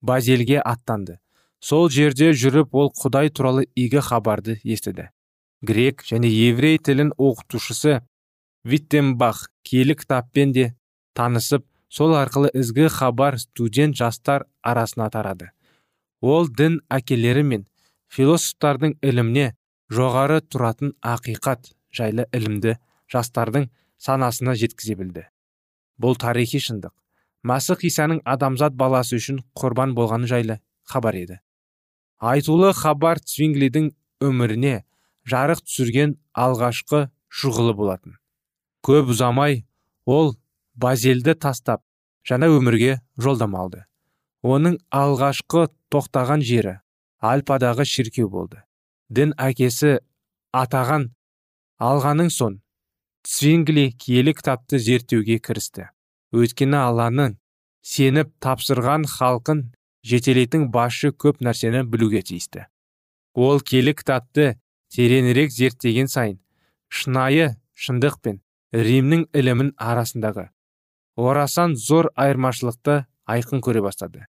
базелге 0.02 0.60
аттанды. 0.60 1.18
Сол 1.60 1.90
жерде 1.92 2.32
жүріп 2.32 2.74
ол 2.74 2.90
құдай 2.96 3.30
туралы 3.30 3.66
игі 3.76 4.00
хабарды 4.00 4.58
естіді. 4.64 5.10
Грек 5.62 6.02
және 6.08 6.30
еврей 6.30 6.78
тілін 6.78 7.12
оқытушысы 7.20 8.00
виттенбах 8.64 9.50
киелі 9.62 9.94
кітаппен 9.94 10.52
де 10.56 10.70
танысып 11.14 11.66
сол 11.88 12.16
арқылы 12.16 12.50
ізгі 12.54 12.88
хабар 12.88 13.38
студент 13.38 13.96
жастар 13.96 14.46
арасына 14.62 15.10
тарады. 15.10 15.50
Ол 16.20 16.48
дін 16.48 16.80
әкелері 16.92 17.42
мен 17.46 17.66
философтардың 18.12 18.96
іліміне 19.02 19.50
жоғары 19.90 20.40
тұратын 20.46 20.94
ақиқат 21.02 21.72
жайлы 21.96 22.26
ілімді 22.36 22.76
жастардың 23.12 23.68
санасына 23.98 24.54
жеткізе 24.56 24.96
білді. 24.98 25.24
Бұл 26.00 26.16
тарихи 26.16 26.60
шындық. 26.62 26.92
Масық 27.44 27.84
исаның 27.88 28.20
адамзат 28.28 28.76
баласы 28.76 29.16
үшін 29.16 29.40
құрбан 29.56 29.94
болғаны 29.96 30.28
жайлы 30.28 30.60
хабар 30.84 31.16
еді. 31.16 31.40
Айтулы 32.20 32.72
хабар 32.76 33.20
цвинглидің 33.24 33.90
өміріне 34.20 34.82
жарық 35.28 35.62
түсірген 35.64 36.18
алғашқы 36.36 37.06
шұғылы 37.32 37.74
болатын. 37.76 38.18
Көп 38.84 39.12
ұзамай 39.14 39.64
ол 40.04 40.34
базелді 40.74 41.34
тастап 41.34 41.82
жаңа 42.28 42.50
өмірге 42.52 43.00
жолдама 43.16 43.64
алды. 43.64 43.84
Оның 44.44 44.78
алғашқы 44.92 45.68
тоқтаған 45.92 46.44
жері 46.46 46.78
альпадағы 47.20 47.84
шіркеу 47.84 48.30
болды. 48.30 48.62
Дін 49.10 49.34
әкесі 49.38 49.98
атаған 50.56 51.10
алғаның 51.82 52.30
соң 52.34 52.60
цвингли 53.26 53.90
киелі 53.92 54.34
кітапты 54.38 54.78
зерттеуге 54.78 55.38
кірісті. 55.42 55.90
Өйткені 56.32 56.78
алланың 56.78 57.36
сеніп 57.82 58.30
тапсырған 58.44 59.06
халқын 59.10 59.64
жетелейтін 60.06 60.68
басшы 60.72 61.10
көп 61.12 61.42
нәрсені 61.44 61.82
білуге 61.84 62.22
тиісті. 62.22 62.66
Ол 63.34 63.60
киелі 63.60 63.94
кітапты 63.98 64.54
тереңірек 64.94 65.52
зерттеген 65.54 66.08
сайын 66.08 66.38
шынайы 66.88 67.52
шындық 67.74 68.20
пен 68.24 68.40
римнің 68.72 69.26
ілімін 69.36 69.74
арасындағы 69.76 70.48
орасан 71.16 71.76
зор 71.76 72.10
айырмашылықты 72.16 73.04
айқын 73.26 73.62
көре 73.64 73.82
бастады. 73.84 74.26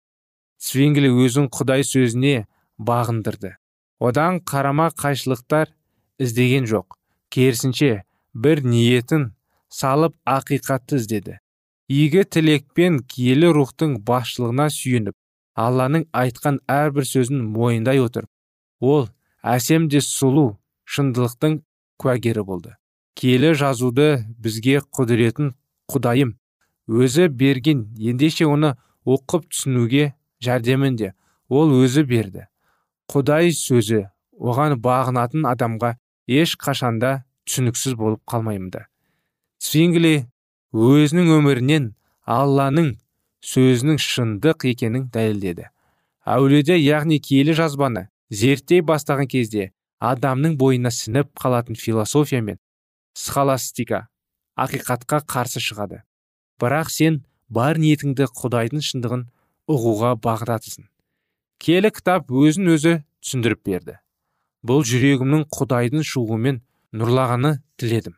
Свингли 0.59 1.09
өзін 1.09 1.49
құдай 1.55 1.85
сөзіне 1.87 2.45
бағындырды. 2.77 3.55
Одан 3.99 4.39
қарама 4.43 4.89
қайшылықтар 4.95 5.71
іздеген 6.19 6.67
жоқ. 6.69 6.95
Керісінше 7.33 8.03
бір 8.33 8.63
ниетін 8.63 9.31
салып 9.69 10.15
ақиқатты 10.27 10.99
іздеді. 10.99 11.39
Игі 11.89 12.23
тілекпен 12.23 12.99
киелі 13.09 13.49
рухтың 13.55 13.97
басшылығына 14.05 14.67
сүйеніп 14.73 15.15
алланың 15.59 16.05
айтқан 16.13 16.59
әрбір 16.69 17.07
сөзін 17.09 17.41
мойындай 17.55 17.99
отырып 18.03 18.29
ол 18.79 19.07
әсем 19.43 19.87
де 19.89 20.01
сұлу 20.03 20.59
шындылықтың 20.85 21.59
куәгері 21.99 22.43
болды. 22.45 22.75
Киелі 23.15 23.53
жазуды 23.57 24.23
бізге 24.39 24.79
құдіретін 24.95 25.53
құдайым 25.91 26.35
өзі 26.87 27.27
берген 27.27 27.87
ендеше 27.97 28.47
оны 28.47 28.75
оқып 29.05 29.49
түсінуге 29.51 30.13
жәрдемінде 30.43 31.13
ол 31.49 31.73
өзі 31.81 32.05
берді. 32.05 32.45
Құдай 33.09 33.51
сөзі 33.55 34.05
оған 34.37 34.77
бағынатын 34.83 35.49
адамға 35.49 35.95
еш 36.29 36.55
қашанда 36.61 37.23
түсініксіз 37.49 37.97
болып 37.99 38.21
қалмаймды 38.29 38.85
цвингли 39.59 40.23
өзінің 40.71 41.33
өмірінен 41.35 41.89
алланың 42.23 42.93
сөзінің 43.43 43.97
шындық 43.99 44.63
екенін 44.71 45.09
дәлелдеді. 45.11 45.67
Әулиеде 46.23 46.77
яғни 46.79 47.19
киелі 47.19 47.55
жазбаны 47.57 48.05
зерттей 48.31 48.81
бастаған 48.85 49.27
кезде 49.27 49.71
адамның 49.99 50.55
бойына 50.61 50.93
сініп 50.95 51.33
қалатын 51.43 51.75
философия 51.75 52.41
мен 52.41 52.59
схоластика 53.13 54.07
ақиқатқа 54.55 55.25
қарсы 55.27 55.59
шығады. 55.63 56.03
Бірақ 56.59 56.91
сен 56.93 57.23
бар 57.49 57.79
ниетіңді 57.83 58.29
құдайдың 58.39 58.85
шындығын 58.85 59.27
ұғуға 59.69 60.15
бағытатысың 60.23 60.87
келі 61.63 61.91
кітап 61.95 62.31
өзін 62.31 62.73
өзі 62.75 62.93
түсіндіріп 63.21 63.65
берді. 63.67 63.97
Бұл 64.65 64.81
жүрегімнің 64.87 65.45
құдайдың 65.55 66.05
шығуымен 66.07 66.61
нұрлағаны 66.95 67.59
тіледім. 67.79 68.15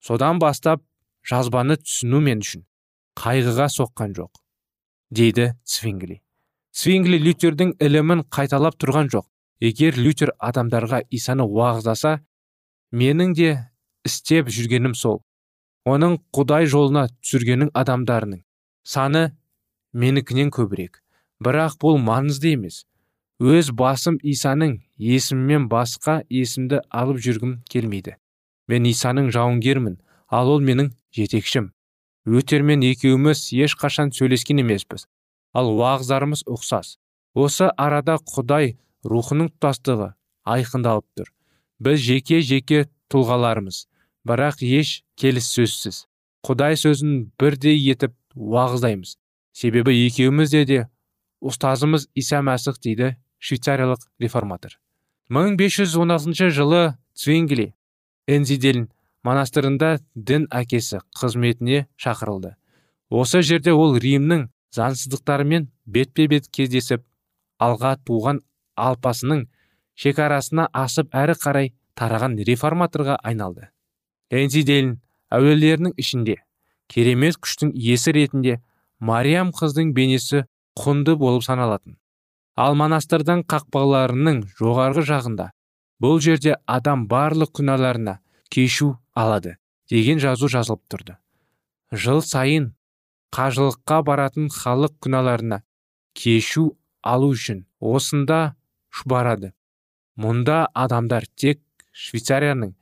Содан 0.00 0.38
бастап 0.42 0.82
жазбаны 1.28 1.76
түсіну 1.82 2.22
мен 2.24 2.42
үшін 2.44 2.64
қайғыға 3.18 3.66
соққан 3.74 4.14
жоқ 4.16 4.40
дейді 5.10 5.52
цвингли 5.66 6.20
цвингли 6.78 7.18
лютердің 7.18 7.74
ілімін 7.82 8.22
қайталап 8.30 8.76
тұрған 8.78 9.10
жоқ. 9.10 9.26
Егер 9.58 9.96
лютер 9.98 10.30
адамдарға 10.38 11.00
исаны 11.10 11.42
уағыздаса 11.42 12.20
менің 12.94 13.32
де 13.34 13.48
істеп 14.06 14.52
жүргенім 14.54 14.94
сол. 14.94 15.24
Оның 15.88 16.20
құдай 16.30 16.68
жолына 16.70 17.08
түсіргенің 17.18 17.72
адамдарының 17.74 18.44
саны 18.86 19.24
менікінен 19.92 20.50
көбірек. 20.54 21.02
Бірақ 21.42 21.78
бұл 21.82 21.98
маңызды 22.02 22.54
емес. 22.56 22.84
Өз 23.38 23.70
басым 23.70 24.18
исаның 24.22 24.80
есімімен 24.98 25.68
басқа 25.70 26.22
есімді 26.28 26.80
алып 26.90 27.20
жүргім 27.22 27.60
келмейді. 27.70 28.16
Мен 28.68 28.88
исаның 28.90 29.30
жауынгермін 29.34 30.00
ал 30.28 30.50
ол 30.50 30.60
менің 30.60 30.90
жетекшім. 31.14 31.70
Өтермен 32.26 32.82
екеуміз 32.84 33.46
ешқашан 33.54 34.10
сөйлескен 34.12 34.60
емеспіз. 34.64 35.06
Ал 35.54 35.70
уағыздарымыз 35.72 36.44
ұқсас. 36.50 36.98
Осы 37.34 37.70
арада 37.76 38.18
құдай 38.18 38.74
рухының 39.06 39.52
тұтастығы 39.54 40.12
айқындалып 40.44 41.06
тұр. 41.16 41.30
Біз 41.78 42.02
жеке 42.02 42.42
жеке 42.42 42.88
тұлғаларымыз 43.12 43.86
бірақ 44.28 44.62
еш 44.66 45.02
келіссөзсіз. 45.20 46.04
Құдай 46.44 46.76
сөзін 46.76 47.30
бірдей 47.40 47.78
етіп 47.90 48.14
уағыздаймыз. 48.34 49.16
Себебі 49.58 49.94
екеумізде 50.06 50.62
де 50.64 50.84
ұстазымыз 51.42 52.06
иса 52.14 52.38
мәсіх 52.46 52.78
дейді 52.82 53.16
швейцариялық 53.42 54.04
реформатор. 54.22 54.78
1516 55.30 56.54
жылы 56.54 56.94
цвингли 57.14 57.72
энзидель 58.30 58.86
монастырында 59.26 59.98
дін 60.14 60.46
әкесі 60.54 61.02
қызметіне 61.18 61.86
шақырылды. 61.98 62.54
Осы 63.10 63.42
жерде 63.42 63.74
ол 63.74 63.96
римнің 63.98 64.46
заңсыздықтарымен 64.74 65.68
бетпе 65.86 66.28
бет 66.30 66.48
кездесіп 66.54 67.02
алға 67.58 67.96
туған 68.06 68.40
алпасының 68.78 69.46
шекарасына 69.98 70.68
асып 70.72 71.14
әрі 71.16 71.34
қарай 71.42 71.72
тараған 71.98 72.38
реформаторға 72.46 73.18
айналды. 73.26 73.68
Энзиделін 74.30 74.98
әулиелерінің 75.34 75.96
ішінде 75.98 76.36
керемет 76.88 77.40
күштің 77.42 77.72
иесі 77.74 78.14
ретінде 78.14 78.60
мариям 79.00 79.52
қыздың 79.54 79.92
бейнесі 79.96 80.44
құнды 80.78 81.16
болып 81.16 81.44
саналатын. 81.46 81.96
Ал 82.56 82.74
монастырдың 82.78 83.44
қақпаларының 83.50 84.42
жоғарғы 84.58 85.04
жағында 85.10 85.50
бұл 86.02 86.18
жерде 86.22 86.56
адам 86.66 87.06
барлық 87.10 87.52
күнәларына 87.58 88.18
кешу 88.50 88.96
алады 89.14 89.56
деген 89.90 90.18
жазу 90.18 90.48
жазылып 90.50 90.82
тұрды. 90.90 91.16
Жыл 91.92 92.22
сайын 92.22 92.72
қажылыққа 93.34 94.02
баратын 94.06 94.48
халық 94.52 94.98
күнәларына 95.04 95.62
кешу 96.18 96.72
алу 97.02 97.32
үшін 97.34 97.64
осында 97.78 98.56
шұбарады 98.90 99.52
мұнда 100.18 100.64
адамдар 100.74 101.26
тек 101.36 101.60
швейцарияның 101.92 102.74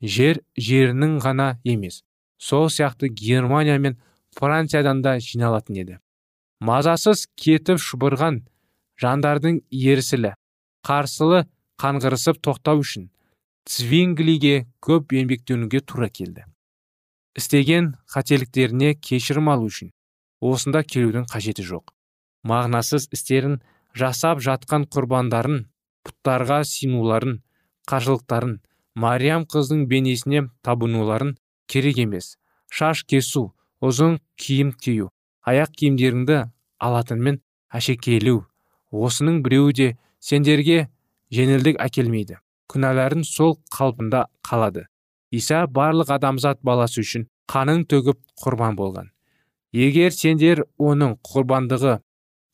жер 0.00 0.40
жерінің 0.56 1.18
ғана 1.24 1.50
емес 1.64 2.02
сол 2.40 2.70
сияқты 2.72 3.08
германия 3.08 3.78
мен 3.78 3.98
франциядан 4.36 5.02
да 5.02 5.18
жиналатын 5.20 5.80
еді. 5.82 5.98
Мазасыз 6.60 7.26
кетіп 7.40 7.80
шұбырған 7.80 8.42
жандардың 9.00 9.62
ерсілі 9.70 10.34
қарсылы 10.86 11.46
қанғырысып 11.80 12.40
тоқтау 12.44 12.82
үшін 12.84 13.08
цвинглиге 13.68 14.66
көп 14.84 15.14
еңбектенуге 15.16 15.80
тура 15.80 16.08
келді. 16.08 16.44
Істеген 17.38 17.94
қателіктеріне 18.12 18.94
кешірім 19.00 19.50
алу 19.52 19.68
үшін 19.70 19.92
осында 20.40 20.82
келудің 20.82 21.28
қажеті 21.30 21.64
жоқ. 21.68 21.92
Мағынасыз 22.44 23.08
істерін 23.14 23.60
жасап 23.96 24.40
жатқан 24.44 24.86
құрбандарын 24.92 25.66
пұттарға 26.06 26.62
синуларын 26.64 27.40
қажылықтарын 27.90 28.58
мариям 28.94 29.44
қыздың 29.44 29.86
бейнесіне 29.90 30.48
табынуларын 30.66 31.36
керек 31.68 31.98
емес. 32.04 32.36
Шаш 32.70 33.04
кесу 33.04 33.50
ұзын 33.80 34.18
киім 34.36 34.72
кию 34.76 35.08
аяқ 35.46 35.72
киімдеріңді 35.78 36.38
алатынмен 36.84 37.40
әшекейлеу. 37.72 38.44
Осының 38.90 39.40
біреуі 39.44 39.76
де 39.76 39.88
сендерге 40.20 40.88
жеңілдік 41.34 41.78
әкелмейді. 41.80 42.38
Күнәларың 42.70 43.24
сол 43.26 43.56
қалпында 43.74 44.26
қалады. 44.46 44.86
Иса 45.30 45.64
барлық 45.66 46.10
адамзат 46.16 46.60
баласы 46.66 47.00
үшін 47.04 47.26
қанын 47.50 47.86
төгіп 47.90 48.18
құрбан 48.42 48.76
болған. 48.78 49.10
Егер 49.72 50.10
сендер 50.14 50.64
оның 50.78 51.16
құрбандығы 51.26 52.00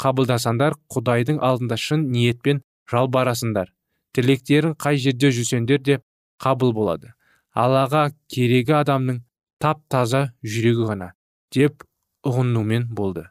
қабылдасаңдар 0.03 0.77
құдайдың 0.93 1.41
алдында 1.41 1.77
шын 1.81 2.11
ниетпен 2.13 2.63
жалбарасыңдар. 2.93 3.73
Тілектерің 4.13 4.77
қай 4.81 5.01
жерде 5.01 5.33
жүрсеңдер 5.33 5.81
де 5.83 6.01
қабыл 6.41 6.73
болады. 6.77 7.13
Аллаға 7.57 8.11
керегі 8.29 8.77
адамның 8.77 9.23
тап 9.63 9.83
таза 9.89 10.31
жүрегі 10.45 10.89
ғана 10.91 11.13
деп 11.55 11.85
ұғынумен 12.27 12.89
болды. 12.91 13.27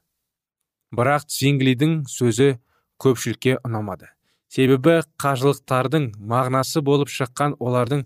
Бірақ 0.96 1.28
цвинглидің 1.30 2.06
сөзі 2.10 2.56
көпшілікке 3.02 3.58
ұнамады. 3.66 4.10
Себебі 4.50 5.02
қажылықтардың 5.20 6.12
мағынасы 6.32 6.82
болып 6.86 7.12
шыққан 7.12 7.58
олардың 7.60 8.06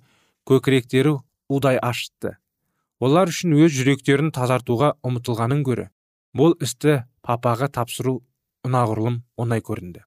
көкіректері 0.50 1.20
удай 1.50 1.78
ашытты. 1.78 2.38
Олар 3.00 3.30
үшін 3.30 3.54
өз 3.56 3.76
жүректерін 3.78 4.32
тазартуға 4.36 4.96
ұмытылғанын 5.06 5.62
көрі. 5.68 5.90
Бұл 6.36 6.56
істі 6.64 7.04
папаға 7.24 7.70
тапсыру 7.76 8.20
ұнағұрлым 8.66 9.22
оңай 9.38 9.62
көрінді. 9.64 10.04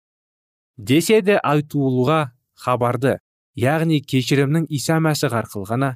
Десе 0.77 1.20
де 1.22 1.38
айтулыға 1.38 2.33
хабарды 2.59 3.18
яғни 3.59 4.01
кешірімнің 4.03 4.66
иса 4.72 4.98
мәсіх 5.05 5.35
арқылы 5.37 5.68
ғана 5.68 5.90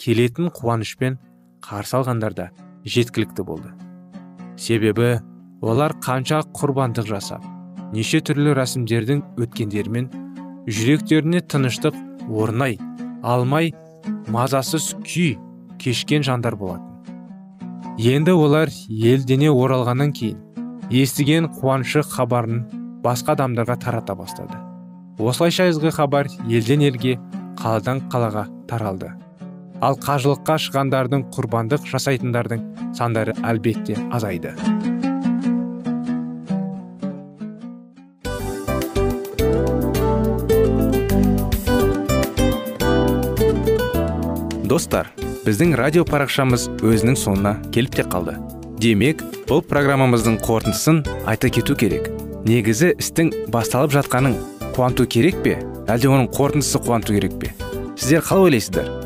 келетін 0.00 0.50
қуанышпен 0.54 1.18
қарсы 1.66 1.96
алғандарда 1.98 2.50
жеткілікті 2.86 3.42
болды. 3.42 3.72
Себебі 4.56 5.16
олар 5.66 5.96
қанша 5.98 6.44
құрбандық 6.54 7.08
жасап 7.10 7.42
неше 7.94 8.20
түрлі 8.22 8.54
рәсімдердің 8.54 9.24
өткендерімен 9.42 10.06
жүректеріне 10.70 11.42
тыныштық 11.42 11.98
орнай 12.30 12.78
алмай 13.26 13.72
мазасыз 14.30 14.92
күй 15.02 15.34
кешкен 15.82 16.22
жандар 16.26 16.54
болатын. 16.54 16.94
Енді 17.98 18.36
олар 18.38 18.70
елдене 18.86 19.50
оралғаннан 19.50 20.14
кейін 20.14 20.38
естіген 20.90 21.50
қуанышы 21.58 22.06
хабарын 22.06 22.64
басқа 23.02 23.34
адамдарға 23.34 23.80
тарата 23.82 24.14
бастады. 24.14 24.58
Осылайша 25.18 25.70
ізгі 25.72 25.94
хабар 25.98 26.30
елден 26.46 26.86
елге 26.86 27.16
қаладан 27.58 28.06
қалаға 28.12 28.46
таралды. 28.68 29.14
Ал 29.84 29.98
қажылыққа 30.00 30.56
шығандардың 30.66 31.26
құрбандық 31.34 31.86
жасайтындардың 31.90 32.64
сандары 32.96 33.34
әлбетте 33.44 33.98
азайды. 34.14 34.54
Достар 44.66 45.12
біздің 45.46 45.76
радио 45.78 46.02
парақшамыз 46.08 46.66
өзінің 46.82 47.16
соңына 47.20 47.54
келіп 47.72 48.00
те 48.00 48.04
қалды. 48.04 48.34
Демек 48.82 49.22
бұл 49.48 49.62
программамыздың 49.64 50.40
қорытындысын 50.42 51.00
айта 51.24 51.48
кету 51.48 51.76
керек. 51.78 52.10
Негізі 52.46 52.92
істің 52.98 53.32
басталып 53.54 53.94
жатқаның 53.94 54.36
қуанту 54.74 55.06
керек 55.06 55.38
пе? 55.46 55.56
Әлде 55.86 56.10
оның 56.10 56.28
қорытындысы 56.34 56.82
қуанту 56.82 57.16
керек 57.16 57.38
пе? 57.40 57.54
Сіздер 57.96 58.26
қалай 58.26 58.50
ойлайсыздар? 58.50 59.05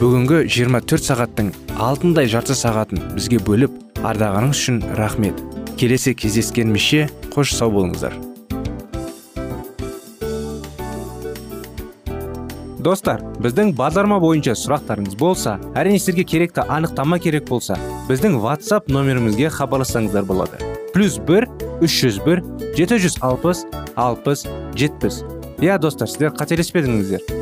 Бүгінгі 0.00 0.42
24 0.48 1.04
сағаттың 1.04 1.48
алтындай 1.80 2.28
жарты 2.30 2.54
сағатын 2.56 3.00
бізге 3.16 3.38
бөліп 3.44 3.74
ардағаныңыз 4.06 4.58
үшін 4.58 4.78
рахмет. 4.98 5.38
Келесі 5.80 6.14
кездескенімізше 6.14 7.08
қош 7.34 7.54
сау 7.56 7.72
болыңыздар. 7.74 8.14
Достар 12.82 13.20
біздің 13.42 13.74
бағдарлама 13.78 14.18
бойынша 14.22 14.56
сұрақтарыңыз 14.58 15.18
болса 15.18 15.58
әрине 15.78 16.00
сіздерге 16.00 16.24
керекті 16.32 16.64
анықтама 16.66 17.20
керек 17.22 17.46
болса 17.50 17.76
біздің 18.08 18.40
whatsapp 18.42 18.90
нөмірімізге 18.90 19.52
хабарлассаңыздар 19.54 20.26
болады. 20.26 20.58
Плюс 20.94 21.20
бір 21.28 21.46
үш 21.82 22.00
жүз 22.02 22.18
бір 22.26 22.42
жеті 22.78 22.98
жүз 23.04 23.20
алпыс 23.22 23.62
алпыс 23.94 24.48
жетпіс. 24.74 25.22
Иә 25.62 25.78
достар 25.78 26.10
сіздер 26.10 26.34
қателеспедіңіздер. 26.34 27.41